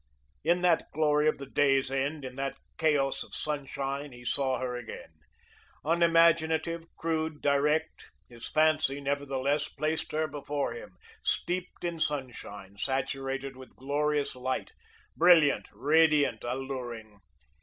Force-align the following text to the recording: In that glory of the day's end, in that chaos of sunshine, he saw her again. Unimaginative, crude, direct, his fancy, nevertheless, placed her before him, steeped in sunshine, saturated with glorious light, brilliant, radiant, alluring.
In 0.43 0.61
that 0.61 0.89
glory 0.93 1.27
of 1.27 1.37
the 1.37 1.45
day's 1.45 1.91
end, 1.91 2.25
in 2.25 2.35
that 2.35 2.57
chaos 2.79 3.21
of 3.21 3.35
sunshine, 3.35 4.11
he 4.11 4.25
saw 4.25 4.57
her 4.57 4.75
again. 4.75 5.13
Unimaginative, 5.85 6.85
crude, 6.97 7.39
direct, 7.39 8.09
his 8.27 8.49
fancy, 8.49 8.99
nevertheless, 8.99 9.69
placed 9.69 10.11
her 10.11 10.25
before 10.27 10.73
him, 10.73 10.95
steeped 11.21 11.83
in 11.83 11.99
sunshine, 11.99 12.77
saturated 12.79 13.55
with 13.55 13.75
glorious 13.75 14.35
light, 14.35 14.71
brilliant, 15.15 15.69
radiant, 15.71 16.43
alluring. 16.43 17.19